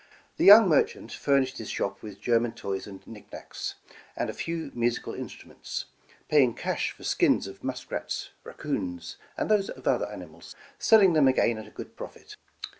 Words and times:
The 0.37 0.45
young 0.45 0.67
merchant 0.67 1.11
furnished 1.11 1.59
his 1.59 1.69
shop 1.69 2.01
with 2.01 2.19
Ger 2.19 2.39
man 2.39 2.53
toys 2.53 2.87
and 2.87 3.05
knicknacks, 3.05 3.75
and 4.15 4.31
a 4.31 4.33
few 4.33 4.71
musical 4.73 5.13
instru 5.13 5.45
ments, 5.45 5.85
paying 6.27 6.55
cash 6.55 6.89
for 6.89 7.03
skins 7.03 7.45
of 7.45 7.63
muskrats, 7.63 8.31
raccoons, 8.43 9.17
and 9.37 9.47
those 9.47 9.69
of 9.69 9.87
other 9.87 10.07
animals, 10.09 10.55
selling 10.79 11.13
them 11.13 11.27
again 11.27 11.59
at 11.59 11.67
a 11.67 11.69
good 11.69 11.95
profit. 11.95 12.35